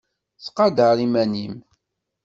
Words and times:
Ttqadar 0.45 0.97
iman-im! 1.05 1.55